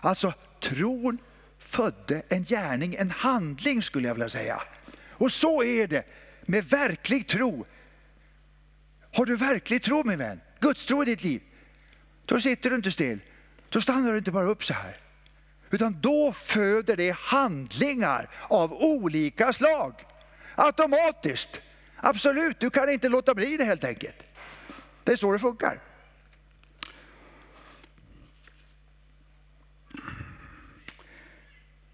[0.00, 1.18] Alltså tron
[1.58, 4.62] födde en gärning, en handling skulle jag vilja säga.
[5.10, 6.06] Och så är det
[6.42, 7.66] med verklig tro.
[9.12, 10.40] Har du verklig tro min vän?
[10.60, 11.42] Guds tro i ditt liv?
[12.24, 13.18] Då sitter du inte still.
[13.68, 14.96] Då stannar du inte bara upp så här.
[15.70, 19.94] Utan då föder det handlingar av olika slag.
[20.54, 21.60] Automatiskt.
[22.04, 24.22] Absolut, du kan inte låta bli det helt enkelt.
[25.04, 25.80] Det är så det funkar.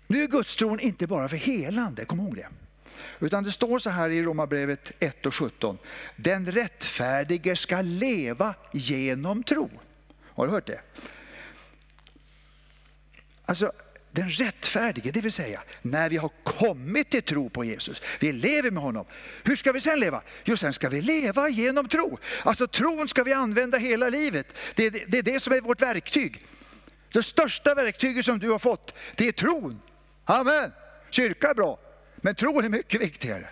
[0.06, 2.48] Nu är gudstron inte bara för helande, kom ihåg det.
[3.20, 5.78] Utan det står så här i Romarbrevet 1 och 17.
[6.16, 9.70] Den rättfärdige ska leva genom tro.
[10.24, 10.80] Har du hört det?
[13.44, 13.72] Alltså,
[14.12, 18.70] den rättfärdige, det vill säga när vi har kommit till tro på Jesus, vi lever
[18.70, 19.06] med honom.
[19.44, 20.22] Hur ska vi sen leva?
[20.44, 22.18] Jo, sen ska vi leva genom tro.
[22.42, 24.46] Alltså tron ska vi använda hela livet.
[24.74, 26.44] Det är det, det, är det som är vårt verktyg.
[27.12, 29.80] Det största verktyget som du har fått, det är tron.
[30.24, 30.72] Amen.
[31.10, 31.78] Kyrka är bra,
[32.16, 33.48] men tron är mycket viktigare.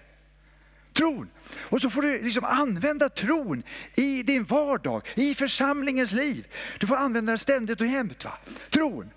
[0.92, 1.30] Tron.
[1.54, 3.62] Och så får du liksom använda tron
[3.94, 6.46] i din vardag, i församlingens liv.
[6.80, 8.24] Du får använda den ständigt och jämt.
[8.24, 8.38] Va?
[8.70, 9.10] Tron.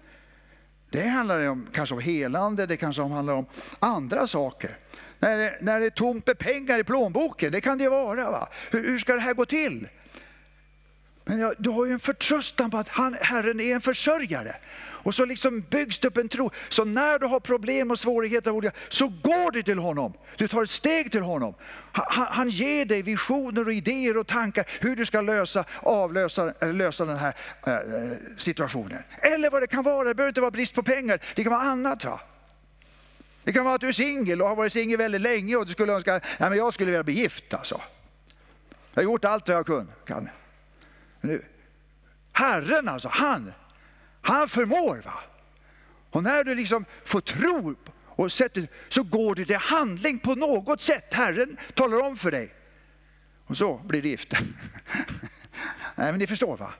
[0.90, 3.46] Det handlar om, kanske om helande, det kanske handlar om
[3.80, 4.78] andra saker.
[5.20, 8.32] När det, när det är tomt med pengar i plånboken, det kan det vara.
[8.32, 8.50] Va?
[8.72, 9.88] Hur, hur ska det här gå till?
[11.26, 14.56] Men jag, du har ju en förtröstan på att han, Herren är en försörjare.
[15.04, 16.52] Och så liksom byggs det upp en tro.
[16.70, 20.14] Så när du har problem och svårigheter så går du till honom.
[20.38, 21.54] Du tar ett steg till honom.
[21.92, 26.74] Han, han ger dig visioner och idéer och tankar hur du ska lösa, avlösa, eh,
[26.74, 27.36] lösa den här
[27.66, 27.78] äh,
[28.38, 29.04] situationen.
[29.22, 31.62] Eller vad det kan vara, det behöver inte vara brist på pengar, det kan vara
[31.62, 32.06] annat.
[32.06, 32.22] va.
[33.44, 35.72] Det kan vara att du är singel och har varit singel väldigt länge och du
[35.72, 37.82] skulle önska, nej men jag skulle vilja bli gift alltså.
[38.94, 40.30] Jag har gjort allt vad jag kan.
[41.22, 41.42] Nu.
[42.34, 43.54] Herren alltså, han
[44.22, 45.02] han förmår.
[45.06, 45.14] va.
[46.10, 50.82] Och när du liksom får tro och sätter, så går du till handling på något
[50.82, 51.14] sätt.
[51.14, 52.54] Herren talar om för dig.
[53.46, 54.34] Och så blir du gift.
[55.96, 56.74] Nej, men ni förstår va?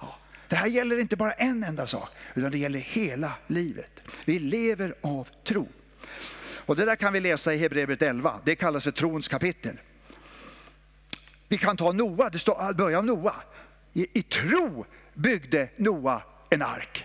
[0.00, 0.16] Ja.
[0.48, 4.02] Det här gäller inte bara en enda sak, utan det gäller hela livet.
[4.24, 5.68] Vi lever av tro.
[6.68, 8.40] Och det där kan vi läsa i Hebreerbrevet 11.
[8.44, 9.80] Det kallas för trons kapitel.
[11.48, 13.34] Vi kan ta Noa, det står början av Noa.
[13.92, 17.04] I, I tro byggde Noa en ark.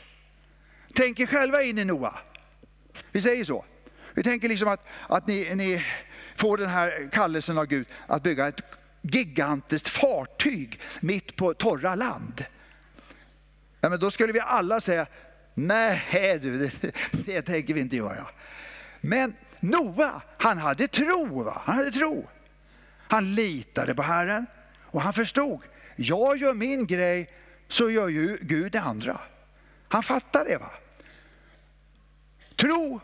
[0.94, 2.20] Tänk er själva in i Noa.
[3.12, 3.66] Vi säger så.
[4.14, 5.86] Vi tänker liksom att, att ni, ni
[6.36, 8.62] får den här kallelsen av Gud att bygga ett
[9.02, 12.46] gigantiskt fartyg mitt på torra land.
[13.82, 15.08] Ja, men då skulle vi alla säga,
[15.54, 16.94] nej du, det,
[17.26, 18.28] det tänker vi inte göra.
[19.02, 21.44] Men Noa, han hade tro.
[21.44, 21.62] Va?
[21.66, 22.28] Han hade tro.
[23.08, 24.46] Han litade på Herren
[24.82, 25.62] och han förstod,
[25.96, 27.30] jag gör min grej
[27.68, 29.22] så gör ju Gud det andra.
[29.94, 30.58] Han fattar det.
[30.58, 30.72] va?
[32.56, 33.00] Tro.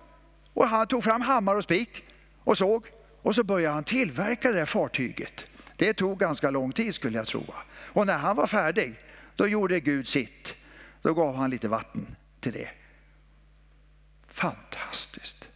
[0.53, 2.03] Och han tog fram hammare och spik
[2.43, 2.87] och såg.
[3.21, 5.45] Och så började han tillverka det där fartyget.
[5.75, 7.45] Det tog ganska lång tid skulle jag tro.
[7.69, 8.95] Och när han var färdig,
[9.35, 10.55] då gjorde Gud sitt.
[11.01, 12.69] Då gav han lite vatten till det.
[14.27, 15.47] Fantastiskt.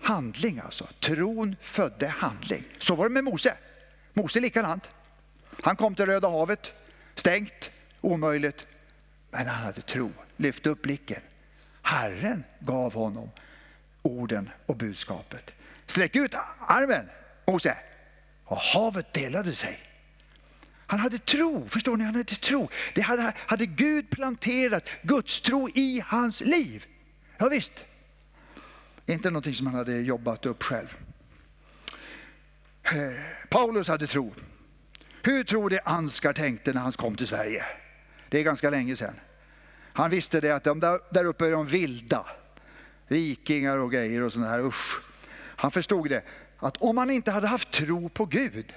[0.00, 0.88] Handling alltså.
[1.00, 2.64] Tron födde handling.
[2.78, 3.56] Så var det med Mose.
[4.12, 4.90] Mose likadant.
[5.62, 6.72] Han kom till Röda havet,
[7.14, 8.66] stängt, omöjligt.
[9.30, 11.20] Men han hade tro, lyfte upp blicken.
[11.82, 13.30] Herren gav honom
[14.02, 15.50] orden och budskapet.
[15.86, 17.08] Sträck ut armen,
[17.46, 17.76] Mose.
[18.44, 19.80] Och havet delade sig.
[20.86, 22.04] Han hade tro, förstår ni?
[22.04, 22.68] Han hade tro.
[22.94, 26.86] Det hade, hade Gud planterat Guds tro i hans liv.
[27.38, 27.84] Ja, visst.
[29.06, 30.96] Inte någonting som han hade jobbat upp själv.
[32.82, 32.92] Eh,
[33.48, 34.34] Paulus hade tro.
[35.22, 37.64] Hur tror det Ansgar tänkte när han kom till Sverige?
[38.30, 39.14] Det är ganska länge sedan.
[39.92, 42.26] Han visste det att de där, där uppe är de vilda.
[43.08, 44.60] Vikingar och grejer och sånt här.
[44.66, 45.00] Usch.
[45.36, 46.22] Han förstod det
[46.58, 48.72] att om han inte hade haft tro på Gud,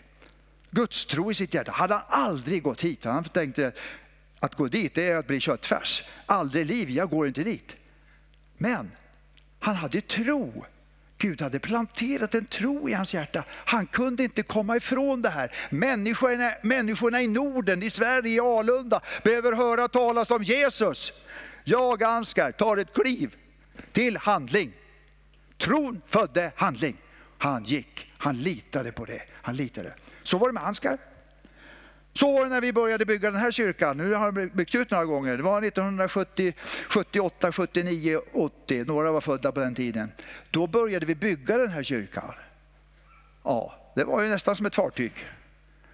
[0.71, 3.05] Guds tro i sitt hjärta, hade han aldrig gått hit.
[3.05, 3.71] Han tänkte
[4.39, 6.03] att gå dit det är att bli köttfärs.
[6.25, 7.75] Aldrig liv, jag går inte dit.
[8.57, 8.91] Men
[9.59, 10.65] han hade tro.
[11.23, 13.43] Gud hade planterat en tro i hans hjärta.
[13.49, 15.51] Han kunde inte komma ifrån det här.
[15.69, 21.13] Människorna, människorna i Norden, i Sverige, i Alunda behöver höra talas om Jesus.
[21.63, 23.35] Jag, Ansgar, tar ett kliv
[23.91, 24.73] till handling.
[25.57, 26.97] Tron födde handling.
[27.37, 29.21] Han gick, han litade på det.
[29.31, 29.93] Han litade.
[30.23, 30.97] Så var det med Ansgar.
[32.13, 33.97] Så var det när vi började bygga den här kyrkan.
[33.97, 35.37] Nu har den byggts ut några gånger.
[35.37, 36.53] Det var 1970,
[36.89, 38.83] 78, 79, 80.
[38.83, 40.11] Några var födda på den tiden.
[40.51, 42.33] Då började vi bygga den här kyrkan.
[43.43, 45.13] Ja, det var ju nästan som ett fartyg.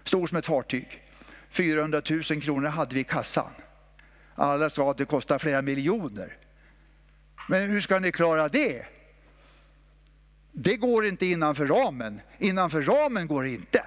[0.04, 1.04] Stor som ett fartyg.
[1.50, 3.52] 400 000 kronor hade vi i kassan.
[4.36, 6.38] Alla sa att det kostar flera miljoner.
[7.48, 8.86] Men hur ska ni klara det?
[10.52, 12.22] Det går inte innanför ramen.
[12.38, 13.84] Innanför ramen går det inte.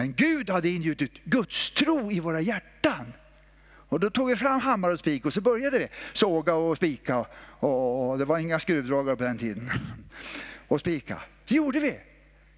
[0.00, 3.12] Men Gud hade ingjutit Guds tro i våra hjärtan.
[3.62, 7.26] Och då tog vi fram hammare och spik och så började vi såga och spika.
[7.40, 9.70] Och, det var inga skruvdragare på den tiden.
[10.68, 11.22] Och spika.
[11.44, 12.00] Så gjorde vi.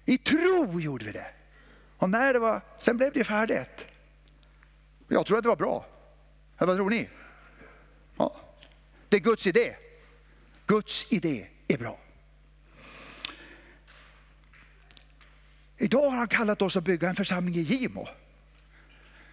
[0.05, 1.27] I tro gjorde vi det.
[1.97, 3.85] Och när det var, sen blev det färdigt.
[5.07, 5.85] Jag tror att det var bra.
[6.57, 7.09] Eller vad tror ni?
[8.17, 8.35] Ja.
[9.09, 9.75] Det är Guds idé.
[10.65, 11.99] Guds idé är bra.
[15.83, 18.07] Idag har han kallat oss att bygga en församling i Gimo.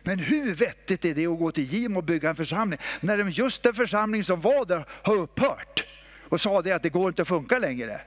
[0.03, 3.63] Men hur vettigt är det att gå till Gimo och bygga en församling när just
[3.63, 5.85] den församling som var där har upphört
[6.29, 8.01] och sa det att det går inte att funka längre.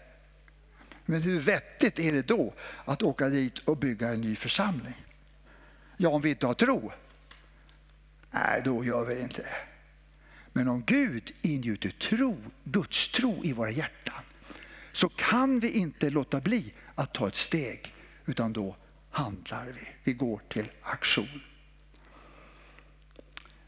[1.05, 2.53] Men hur vettigt är det då
[2.85, 5.05] att åka dit och bygga en ny församling?
[5.97, 6.91] Ja, om vi inte har tro.
[8.31, 9.45] Nej, då gör vi det inte.
[10.53, 14.23] Men om Gud ingjuter tro, Guds tro i våra hjärtan
[14.91, 17.93] så kan vi inte låta bli att ta ett steg
[18.25, 18.75] utan då
[19.09, 19.87] handlar vi.
[20.03, 21.41] Vi går till aktion.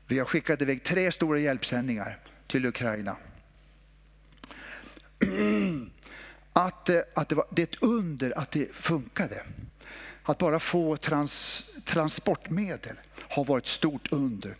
[0.08, 3.18] Vi har skickat iväg tre stora hjälpsändningar till Ukraina.
[6.54, 9.44] Att, eh, att det, var, det är ett under att det funkade.
[10.24, 12.96] Att bara få trans, transportmedel
[13.30, 14.56] har varit ett stort under.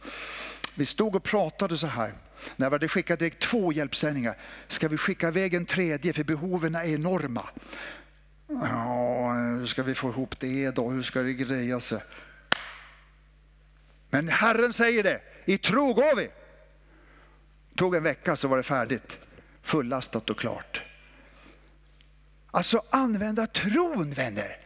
[0.76, 2.14] Vi stod och pratade så här.
[2.56, 6.76] När vi hade skickat iväg två hjälpsändningar, ska vi skicka iväg en tredje för behoven
[6.76, 7.50] är enorma.
[8.48, 10.90] Ja, hur ska vi få ihop det då?
[10.90, 12.02] Hur ska det greja sig?
[14.10, 16.30] Men Herren säger det, i tro går vi.
[17.76, 19.18] tog en vecka så var det färdigt,
[19.62, 20.82] fullastat och klart.
[22.52, 24.58] Alltså använda tron vänner.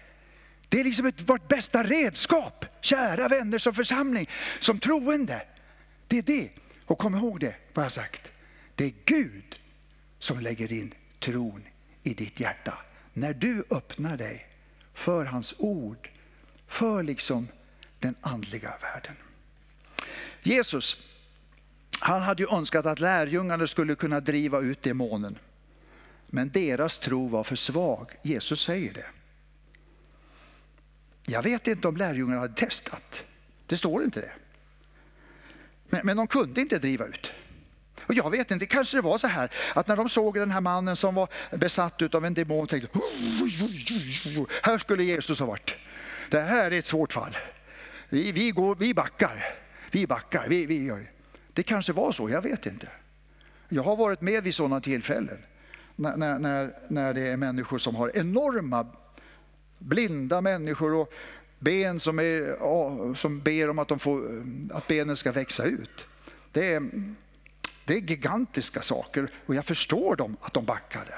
[0.69, 5.41] Det är liksom ett, vårt bästa redskap, kära vänner som församling, som troende.
[6.07, 6.49] Det är det.
[6.85, 8.21] Och kom ihåg det, vad jag sagt.
[8.75, 9.59] Det är Gud
[10.19, 11.63] som lägger in tron
[12.03, 12.77] i ditt hjärta
[13.19, 14.47] när du öppnar dig
[14.93, 16.09] för hans ord,
[16.67, 17.47] för liksom
[17.99, 19.15] den andliga världen.
[20.41, 20.97] Jesus,
[21.99, 25.37] han hade ju önskat att lärjungarna skulle kunna driva ut demonen.
[26.27, 28.15] Men deras tro var för svag.
[28.21, 29.05] Jesus säger det.
[31.25, 33.23] Jag vet inte om lärjungarna hade testat.
[33.65, 34.31] Det står inte det.
[35.89, 37.31] Men, men de kunde inte driva ut.
[38.09, 40.61] Och jag vet inte, kanske det var så här att när de såg den här
[40.61, 42.87] mannen som var besatt av en demon tänkte
[44.61, 45.75] här skulle Jesus ha varit.
[46.29, 47.37] Det här är ett svårt fall.
[48.09, 49.55] Vi, vi, går, vi backar.
[49.91, 50.47] Vi backar.
[50.49, 51.11] Vi, vi gör.
[51.53, 52.87] Det kanske var så, jag vet inte.
[53.69, 55.37] Jag har varit med vid sådana tillfällen.
[55.95, 58.87] När, när, när det är människor som har enorma,
[59.77, 61.13] blinda människor och
[61.59, 64.43] ben som, är, som ber om att, de får,
[64.73, 66.07] att benen ska växa ut.
[66.51, 66.89] Det är,
[67.89, 71.13] det är gigantiska saker och jag förstår dem att de backade.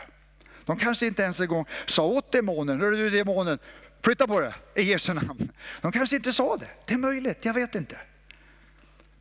[0.66, 3.60] De kanske inte ens en gång sa åt demonen, hör du demonen,
[4.04, 5.52] flytta på det i Jesu namn.
[5.82, 7.98] De kanske inte sa det, det är möjligt, jag vet inte.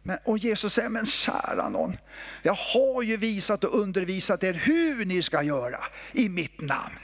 [0.03, 1.97] Men, och Jesus säger, men kära någon,
[2.43, 7.01] jag har ju visat och undervisat er hur ni ska göra i mitt namn.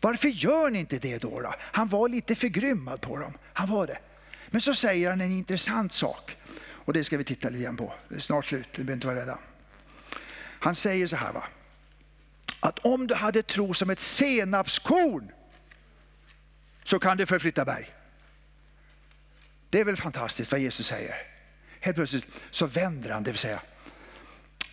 [0.00, 1.40] Varför gör ni inte det då?
[1.40, 1.54] då?
[1.60, 3.98] Han var lite förgrymmad på dem, han var det.
[4.50, 6.36] Men så säger han en intressant sak.
[6.60, 7.92] Och det ska vi titta lite grann på.
[8.08, 9.38] Det är snart slut, ni behöver inte vara rädda.
[10.60, 11.44] Han säger så här va.
[12.60, 15.32] Att om du hade tro som ett senapskorn
[16.84, 17.94] så kan du förflytta berg.
[19.70, 21.14] Det är väl fantastiskt vad Jesus säger.
[21.80, 23.62] Helt plötsligt så vänder han, det vill säga,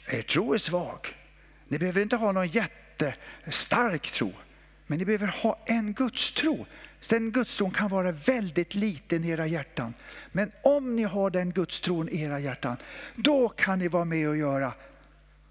[0.08, 1.16] er tro är svag.
[1.68, 4.34] Ni behöver inte ha någon jättestark tro,
[4.88, 6.66] men ni behöver ha en gudstro.
[7.10, 9.94] Den gudstron kan vara väldigt liten i era hjärtan.
[10.32, 12.78] Men om ni har den gudstron i era hjärtan,
[13.16, 14.74] då kan ni vara med och göra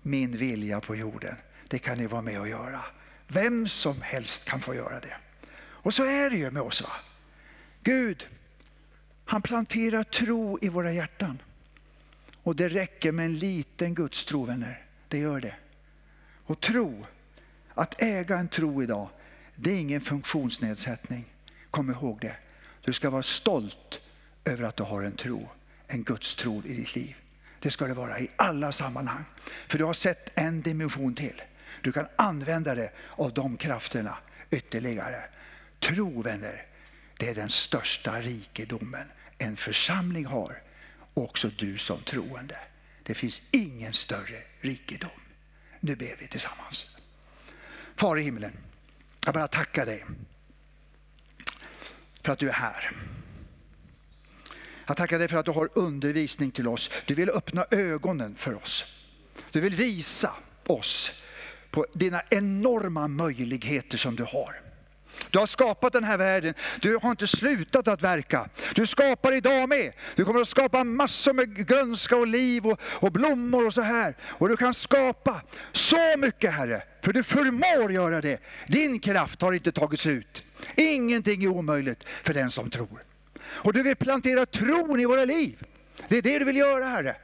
[0.04, 1.36] min vilja på jorden.
[1.68, 2.80] Det kan ni vara med och göra.
[3.28, 5.16] Vem som helst kan få göra det.
[5.56, 6.82] Och så är det ju med oss.
[6.82, 6.92] Va?
[7.82, 8.28] Gud,
[9.24, 11.42] han planterar tro i våra hjärtan.
[12.42, 14.82] Och det räcker med en liten gudstro, vänner.
[15.08, 15.54] Det gör det.
[16.46, 17.06] Och tro,
[17.74, 19.08] att äga en tro idag,
[19.56, 21.24] det är ingen funktionsnedsättning.
[21.70, 22.36] Kom ihåg det.
[22.80, 24.00] Du ska vara stolt
[24.44, 25.48] över att du har en tro,
[25.86, 27.16] en gudstro i ditt liv.
[27.64, 29.24] Det ska det vara i alla sammanhang.
[29.68, 31.42] För du har sett en dimension till.
[31.82, 34.18] Du kan använda det av de krafterna
[34.50, 35.24] ytterligare.
[35.80, 36.66] Tro, vänner,
[37.18, 39.06] det är den största rikedomen
[39.38, 40.62] en församling har.
[41.14, 42.58] Också du som troende.
[43.02, 45.20] Det finns ingen större rikedom.
[45.80, 46.86] Nu ber vi tillsammans.
[47.96, 48.52] Far i himlen,
[49.24, 50.04] jag bara tackar dig
[52.22, 52.90] för att du är här.
[54.86, 56.90] Jag tackar dig för att du har undervisning till oss.
[57.06, 58.84] Du vill öppna ögonen för oss.
[59.50, 60.30] Du vill visa
[60.66, 61.12] oss
[61.70, 64.60] på dina enorma möjligheter som du har.
[65.30, 66.54] Du har skapat den här världen.
[66.80, 68.48] Du har inte slutat att verka.
[68.74, 69.92] Du skapar idag med.
[70.16, 74.16] Du kommer att skapa massor med grönska och liv och, och blommor och så här.
[74.22, 78.38] Och du kan skapa så mycket Herre, för du förmår göra det.
[78.66, 80.42] Din kraft har inte tagit slut.
[80.76, 83.04] Ingenting är omöjligt för den som tror.
[83.46, 85.66] Och du vill plantera tron i våra liv.
[86.08, 87.16] Det är det du vill göra Herre.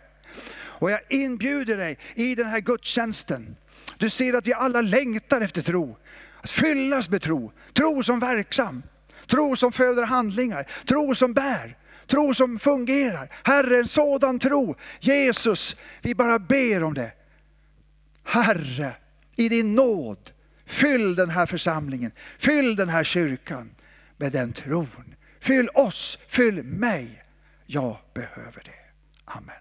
[0.81, 3.57] Och jag inbjuder dig i den här gudstjänsten.
[3.99, 5.97] Du ser att vi alla längtar efter tro.
[6.41, 7.53] Att fyllas med tro.
[7.73, 8.83] Tro som verksam.
[9.27, 10.67] Tro som föder handlingar.
[10.87, 11.77] Tro som bär.
[12.07, 13.29] Tro som fungerar.
[13.45, 14.77] Herre, en sådan tro.
[15.01, 17.13] Jesus, vi bara ber om det.
[18.25, 18.93] Herre,
[19.37, 20.31] i din nåd,
[20.67, 22.13] fyll den här församlingen.
[22.39, 23.71] Fyll den här kyrkan
[24.17, 25.10] med den tron.
[25.41, 27.25] Fyll oss, fyll mig.
[27.67, 28.91] Jag behöver det.
[29.25, 29.60] Amen.